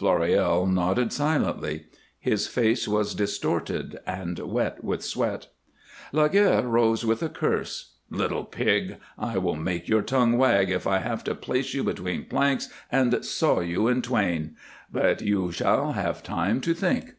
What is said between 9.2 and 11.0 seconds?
will make your tongue wag if I